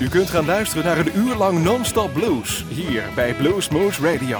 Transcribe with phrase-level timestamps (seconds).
[0.00, 4.38] U kunt gaan luisteren naar een uur lang non-stop blues hier bij Blues Moose Radio.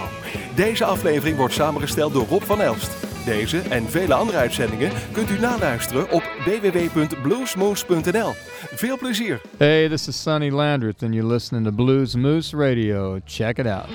[0.54, 2.90] Deze aflevering wordt samengesteld door Rob van Elst.
[3.24, 8.33] Deze en vele andere uitzendingen kunt u naluisteren op www.bluesmoose.nl.
[8.74, 9.40] Veel plezier!
[9.56, 13.19] Hey, this is Sonny Landreth, and you're listening to Blues Moose Radio.
[13.24, 13.87] Check it out.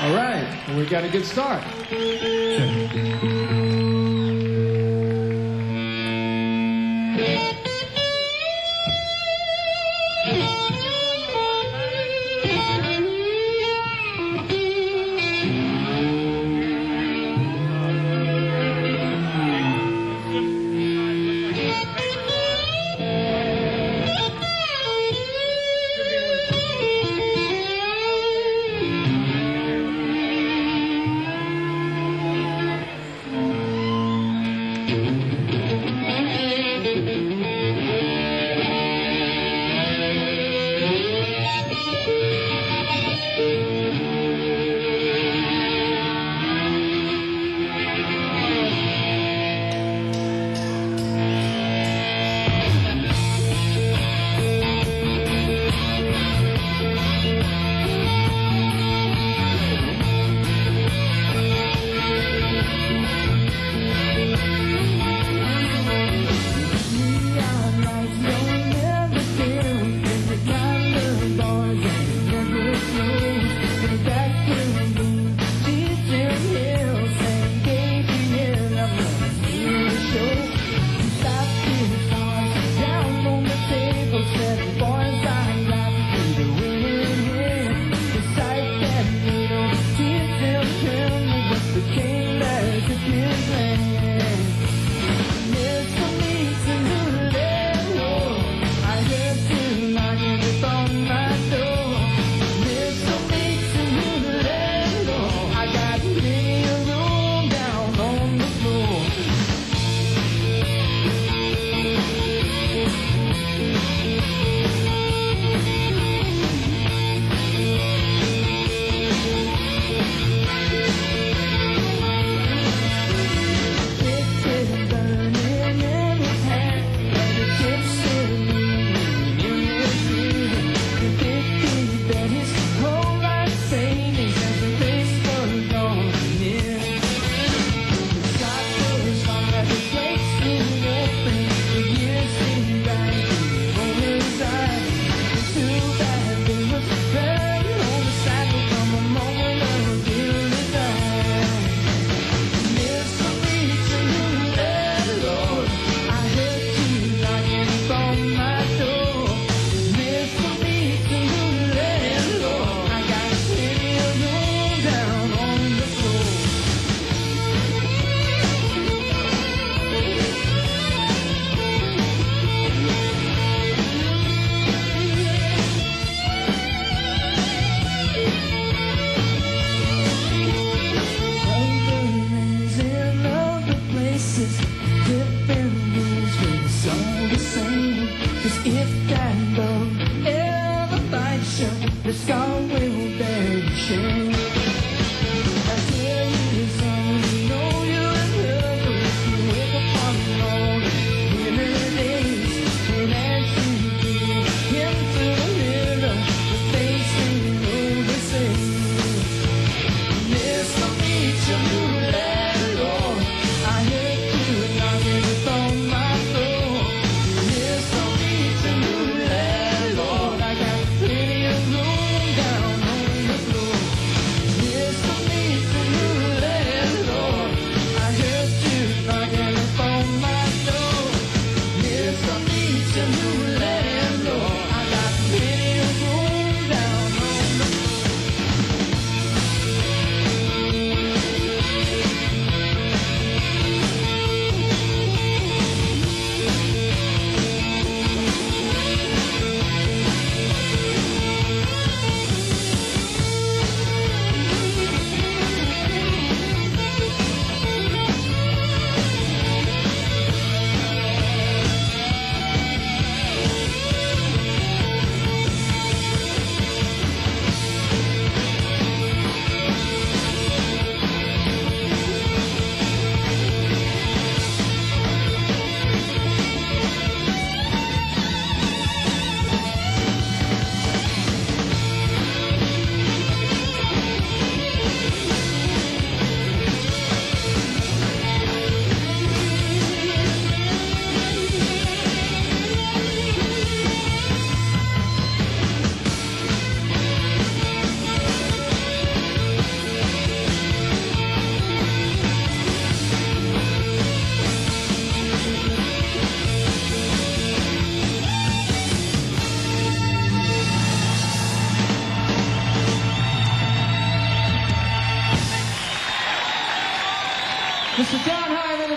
[0.00, 0.46] All right,
[0.76, 1.62] we got a good start.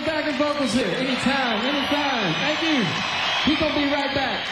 [0.06, 0.86] Vocals here.
[0.86, 2.34] Anytime, anytime.
[2.34, 2.84] Thank you.
[3.44, 4.44] He's gonna be right back.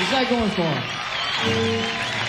[0.00, 2.28] Is that going for him?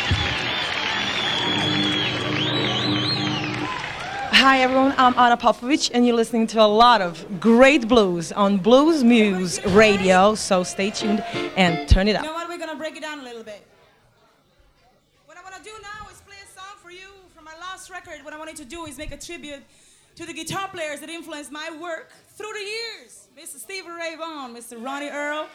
[4.32, 8.58] Hi everyone, I'm Ana Popović and you're listening to a lot of great blues on
[8.58, 11.22] Blues Moose Radio, so stay tuned
[11.56, 12.24] and turn it You up.
[12.26, 12.48] know what?
[12.50, 13.64] We're gonna break it down a little bit.
[15.28, 18.24] What I wanna do now is play a song for you from my last record.
[18.24, 19.62] What I wanted to do is make a tribute
[20.16, 23.28] to the guitar players that influenced my work through the years.
[23.38, 23.60] Mr.
[23.60, 24.82] Stevie Ray Vaughan, Mr.
[24.82, 25.46] Ronnie Earl.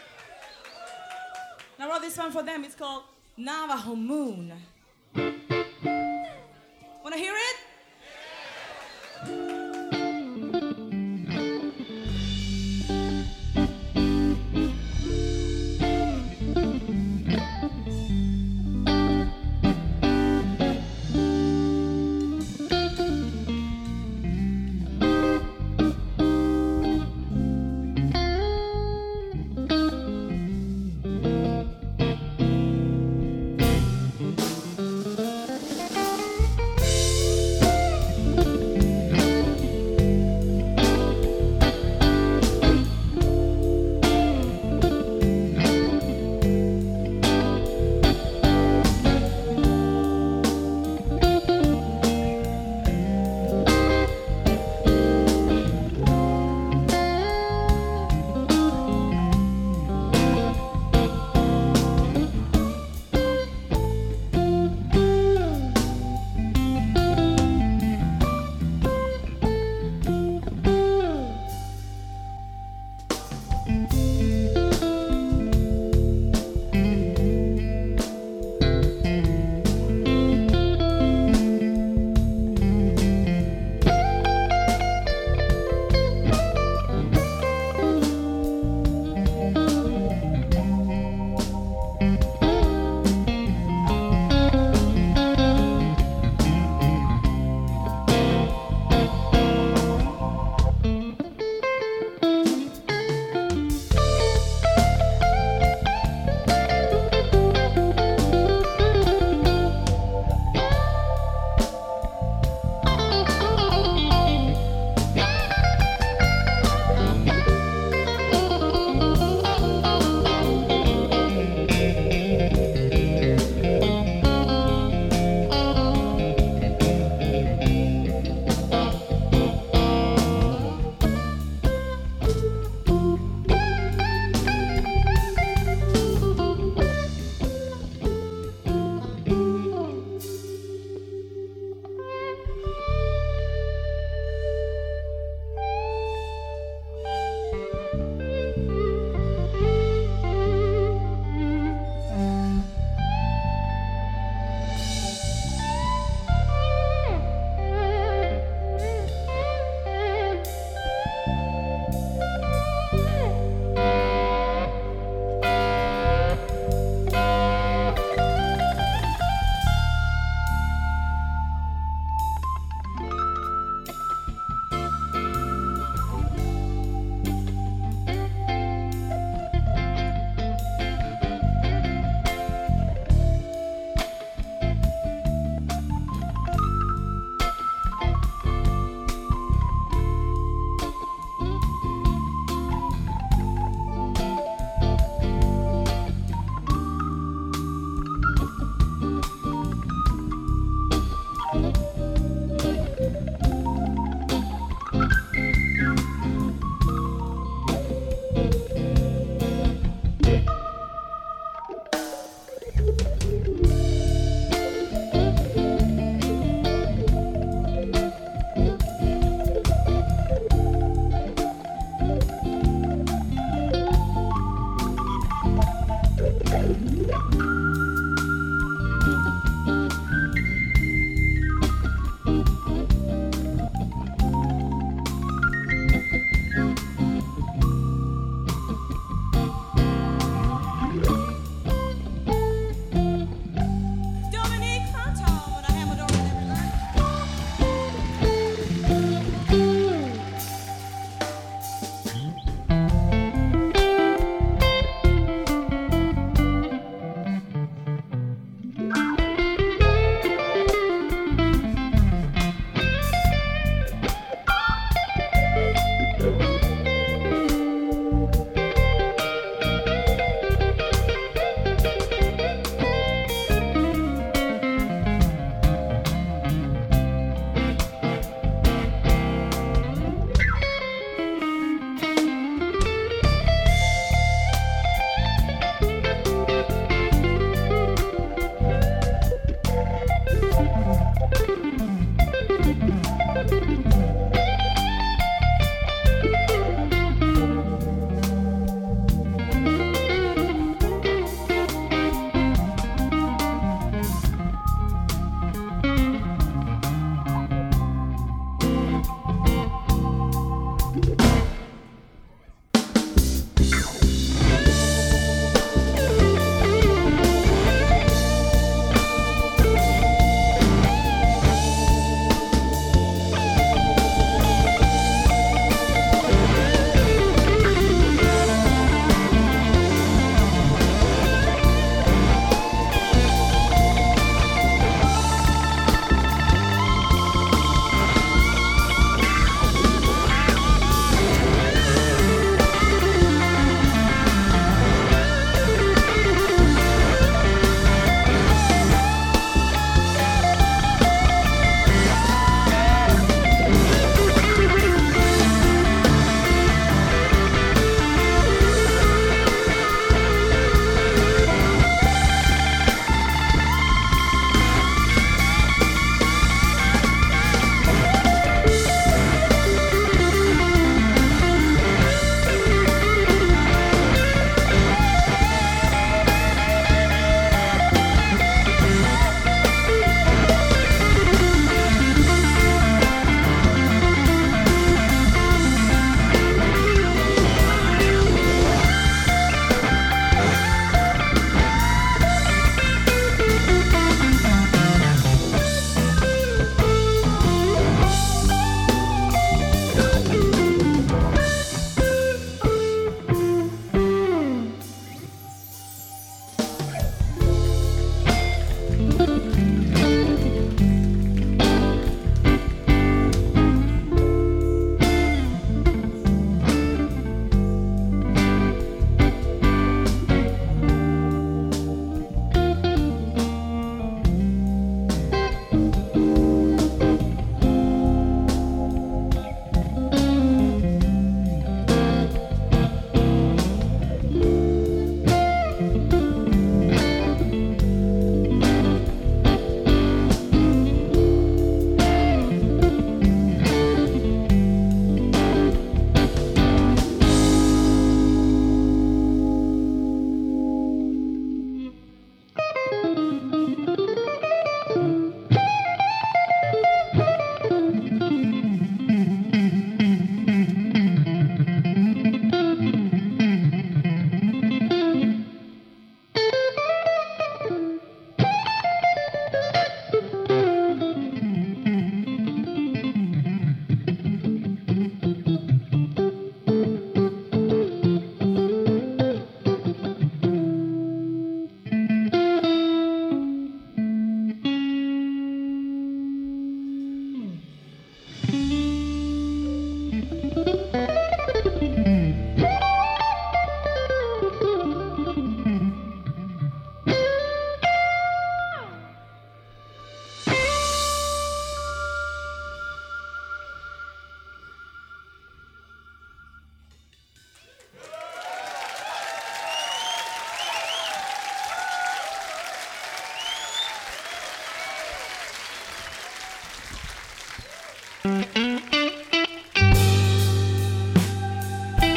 [1.79, 2.63] And I wrote this one for them.
[2.63, 3.05] It's called
[3.39, 4.53] Navajo Moon.
[7.03, 7.57] Wanna hear it?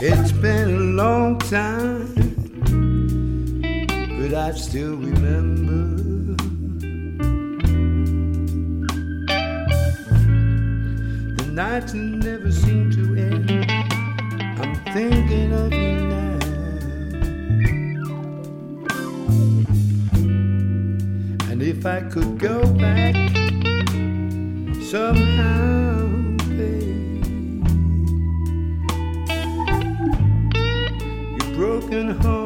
[0.00, 2.14] It's been a long time,
[4.20, 5.85] but I still remember.
[11.56, 13.50] nights never seem to end.
[14.60, 16.38] I'm thinking of you now.
[21.50, 23.14] And if I could go back
[24.82, 26.08] somehow,
[26.58, 27.24] babe,
[31.40, 32.45] your broken home.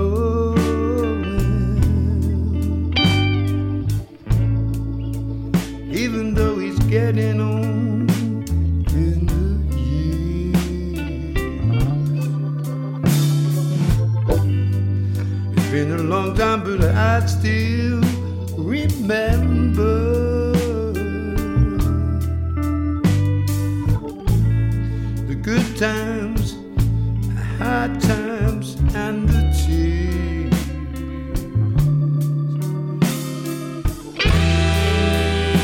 [27.87, 30.53] times and the tears.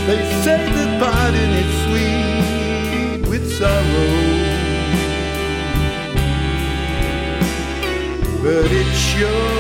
[0.08, 4.10] They say that parting is sweet with sorrow,
[8.42, 9.57] but it's sure.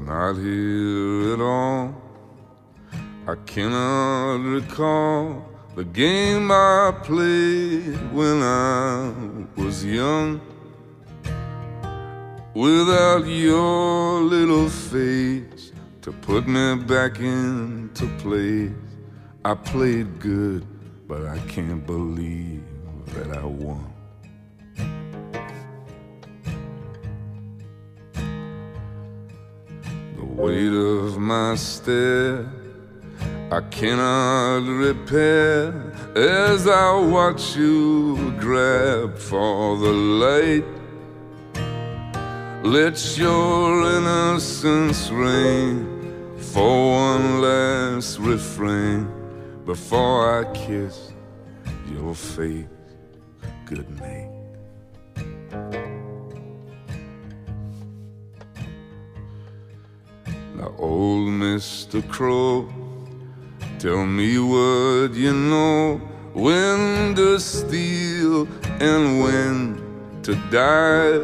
[0.00, 1.94] Not here at all.
[3.26, 9.12] I cannot recall the game I played when I
[9.56, 10.40] was young.
[12.54, 18.72] Without your little face to put me back into place,
[19.44, 20.66] I played good,
[21.06, 22.64] but I can't believe
[23.14, 23.99] that I won.
[30.50, 32.44] Weight of my stare
[33.52, 35.72] I cannot repair
[36.16, 40.66] as I watch you grab for the light.
[42.64, 43.64] Let your
[43.96, 45.78] innocence reign
[46.52, 46.74] for
[47.06, 49.08] one last refrain
[49.64, 51.12] before I kiss
[51.92, 52.66] your face
[53.66, 53.88] good
[60.90, 62.02] old Mr.
[62.08, 62.68] Crow,
[63.78, 66.00] tell me what you know
[66.34, 68.48] when to steal
[68.80, 69.58] and when
[70.24, 71.18] to die.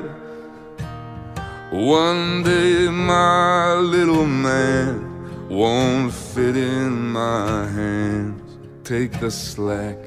[1.72, 8.58] One day, my little man won't fit in my hands.
[8.84, 9.98] Take the slack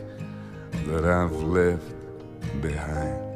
[0.87, 1.91] that I've left
[2.61, 3.28] behind.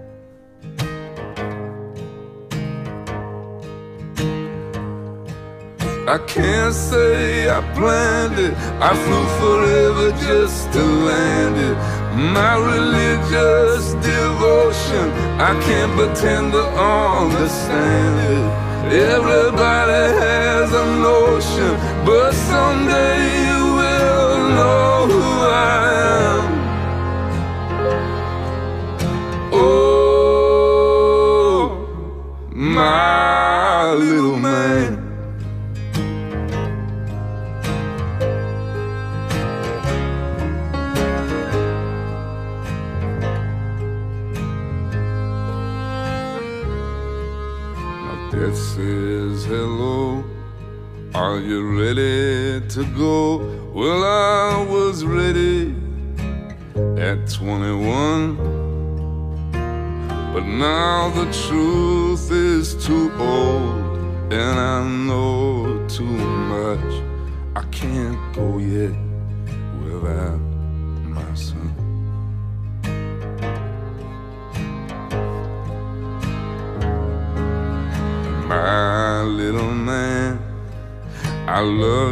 [6.05, 8.53] I can't say I planned it.
[8.81, 11.77] I flew forever just to land it.
[12.35, 15.05] My religious devotion,
[15.39, 18.93] I can't pretend to understand it.
[19.15, 21.71] Everybody has a notion,
[22.05, 25.22] but someday you will know
[52.95, 53.37] go?
[53.73, 55.75] Well, I was ready
[56.97, 58.37] at 21.
[60.33, 67.02] But now the truth is too old, and I know too much.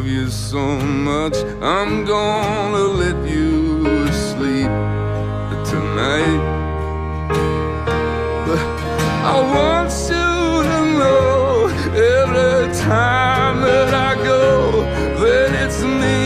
[0.02, 1.38] Love you so much.
[1.62, 4.72] I'm gonna let you sleep
[5.72, 6.42] tonight.
[8.48, 8.60] But
[9.32, 10.32] I want you
[10.70, 11.68] to know
[12.18, 14.82] every time that I go
[15.22, 16.20] that it's me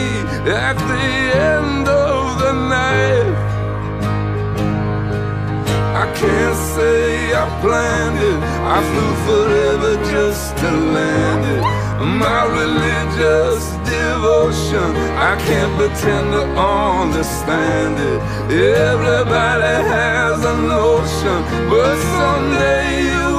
[0.49, 1.07] at the
[1.51, 3.27] end of the night.
[6.01, 8.39] I can't say I planned it,
[8.73, 11.74] I flew forever just to land it.
[11.99, 18.19] My religious devotion, I can't pretend to understand it.
[18.51, 23.34] Everybody has a notion, but someday you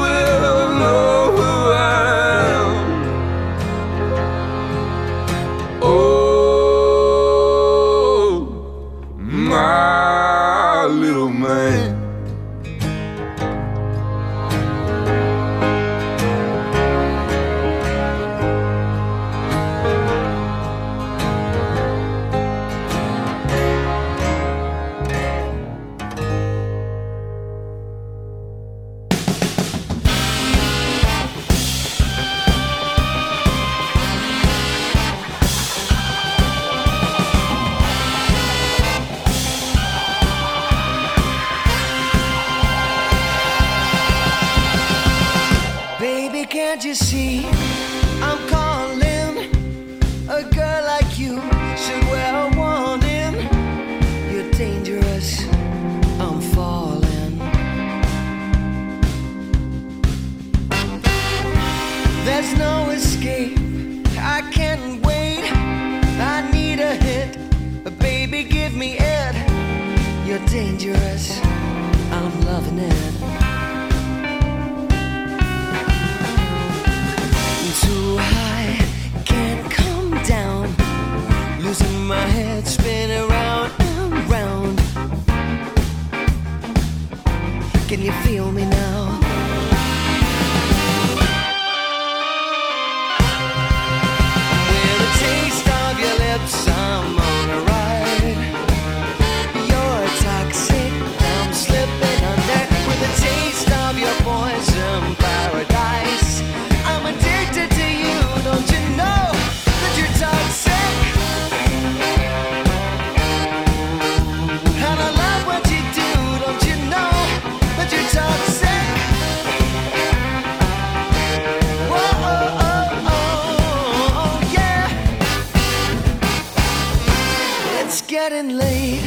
[128.29, 129.05] getting late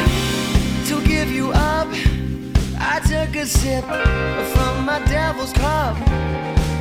[0.85, 1.89] to give you up.
[2.79, 3.83] I took a sip
[4.53, 5.97] from my devil's cup.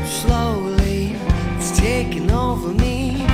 [0.06, 1.16] Slowly,
[1.56, 3.26] it's taking over me.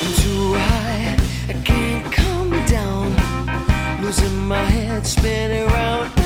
[0.00, 1.16] I'm too high,
[1.48, 3.14] I can't come down.
[4.02, 6.21] Losing my head, spinning round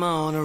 [0.00, 0.39] I'm on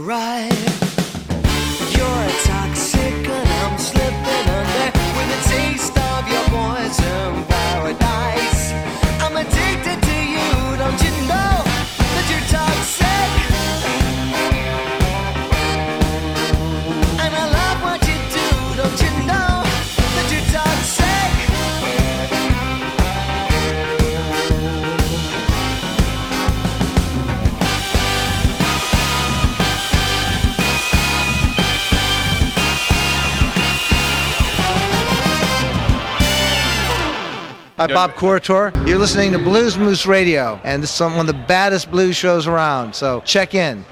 [37.87, 38.73] By Bob Corritore.
[38.87, 42.47] You're listening to Blues Moose Radio, and this is one of the baddest blues shows
[42.47, 43.85] around, so check in.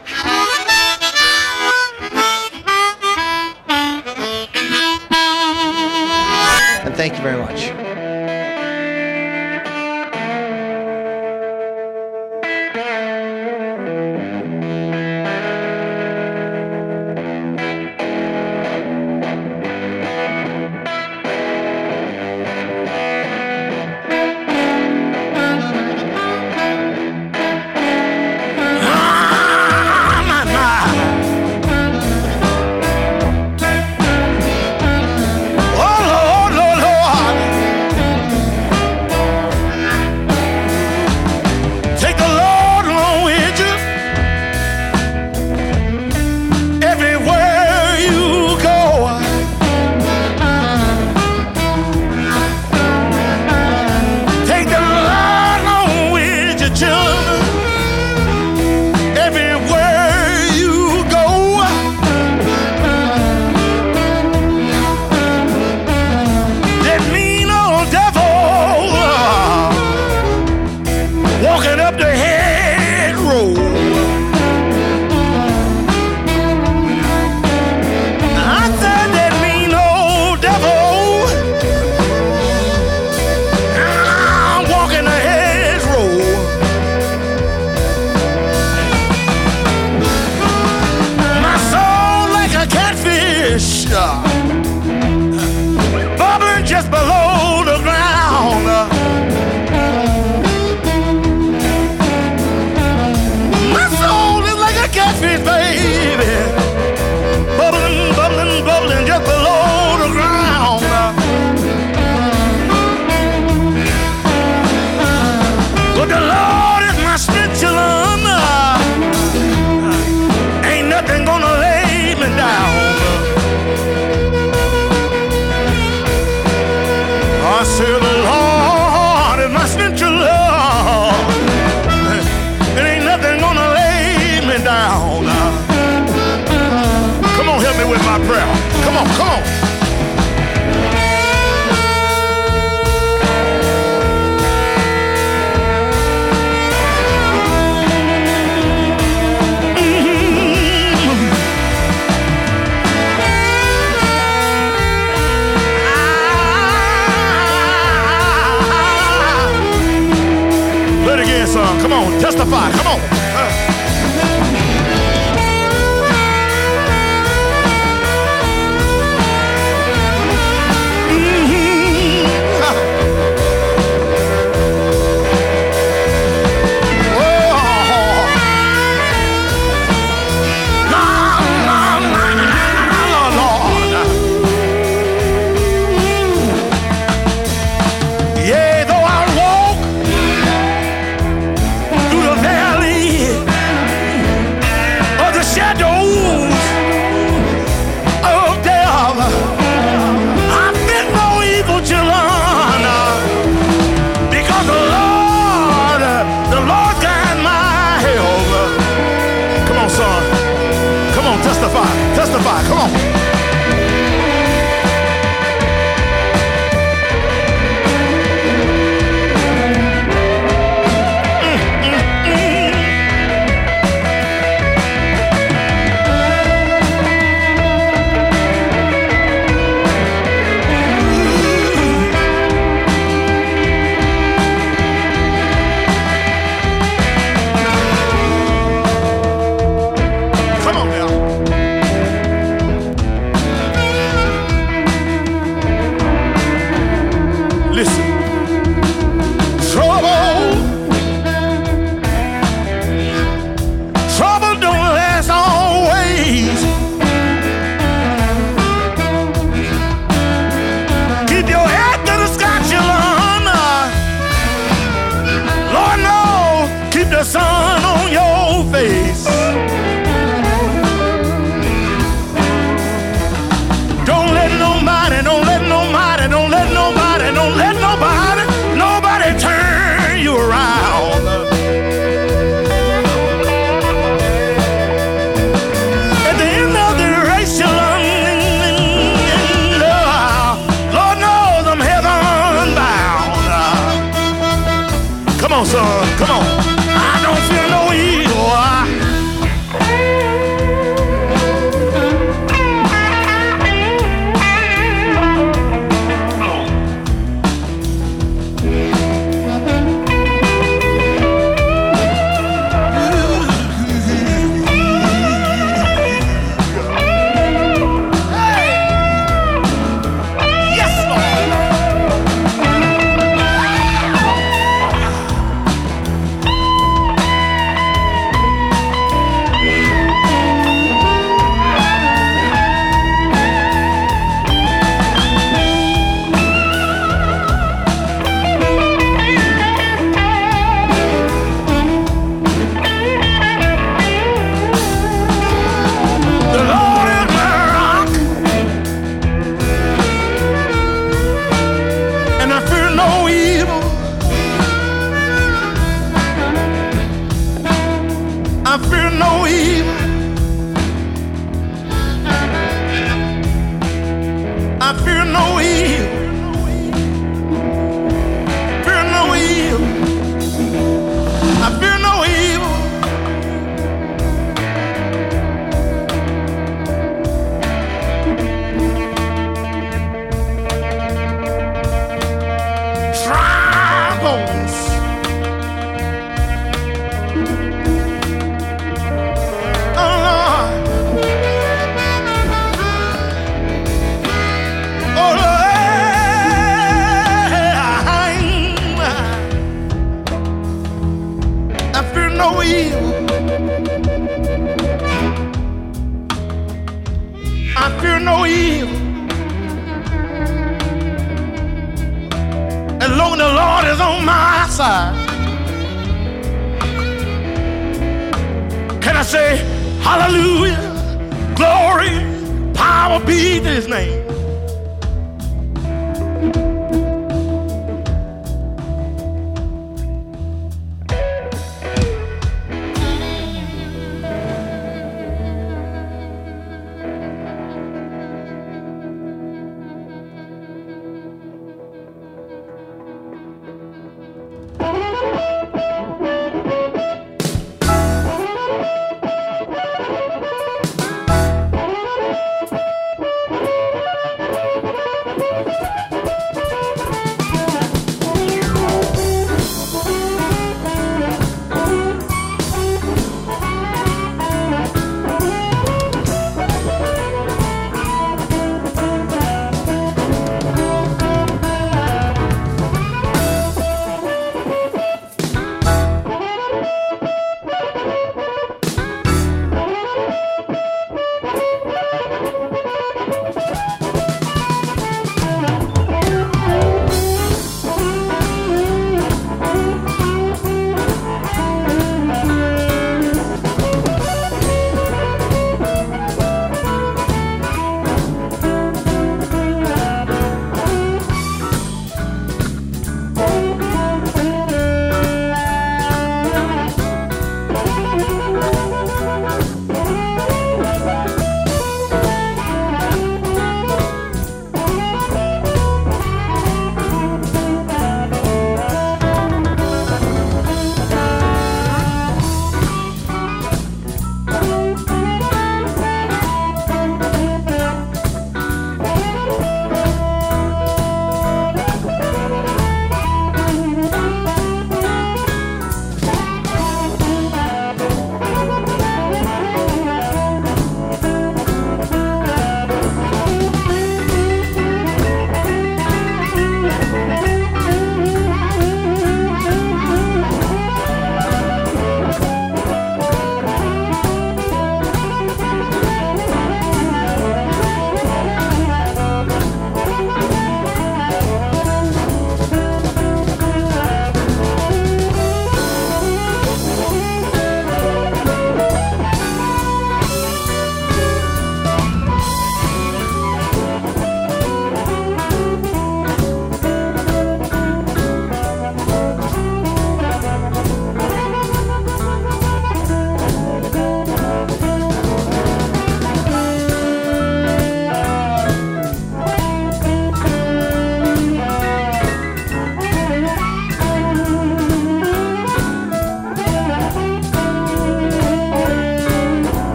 [6.84, 7.83] And thank you very much.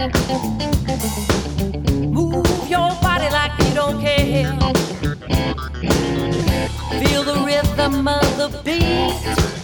[0.00, 0.08] Move
[2.70, 4.50] your body like you don't care.
[6.98, 9.59] Feel the rhythm of the beat.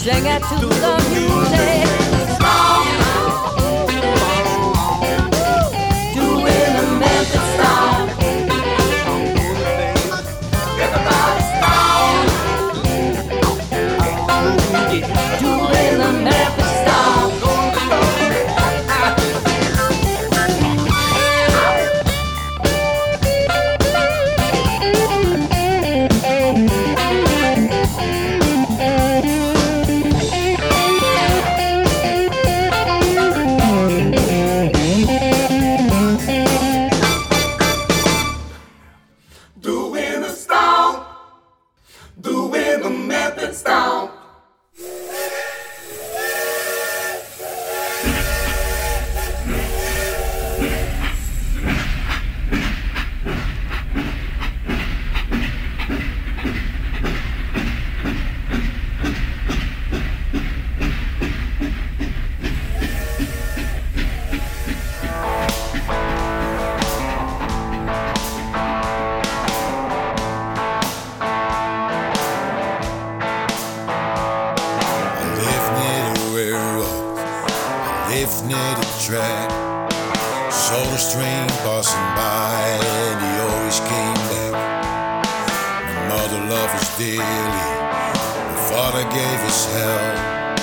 [0.00, 1.89] Sing it to the music.
[89.00, 90.56] Father gave us hell.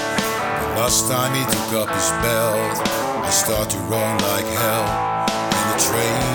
[0.61, 2.87] The last time he took up his belt,
[3.25, 4.85] I start to run like hell,
[5.55, 6.33] and the train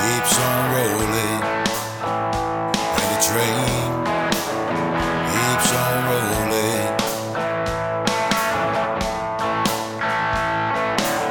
[0.00, 1.42] keeps on rolling,
[2.98, 3.70] and the train
[5.32, 6.88] keeps on rolling.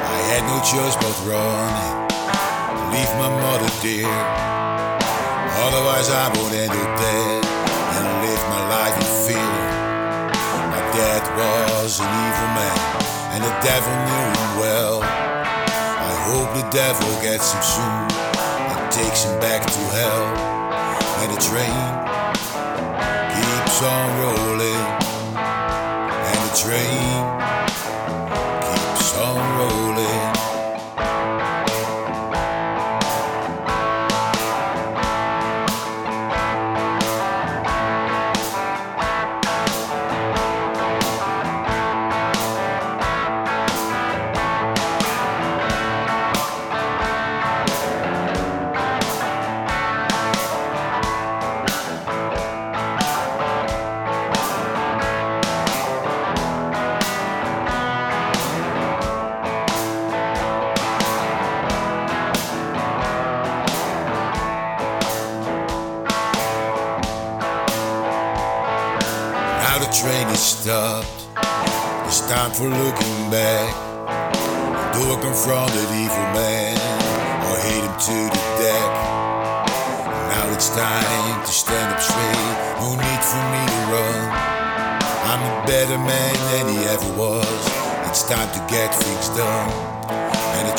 [0.07, 1.95] I had no choice but running,
[2.93, 4.07] leave my mother dear.
[5.65, 7.38] Otherwise, I would end up dead
[11.89, 12.77] was an evil man,
[13.33, 15.01] and the devil knew him well.
[15.01, 18.05] I hope the devil gets him soon
[18.69, 20.25] and takes him back to hell.
[21.21, 21.89] And the train
[23.33, 24.85] keeps on rolling,
[25.33, 27.09] and the train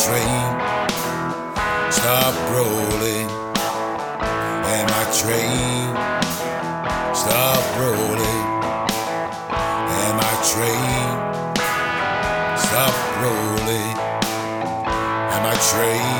[0.04, 0.44] train.
[1.92, 3.28] Stop rolling,
[4.72, 5.94] and my train?
[7.14, 8.46] Stop rolling,
[10.00, 11.04] and my train?
[12.66, 13.96] Stop rolling,
[15.32, 16.19] and my train.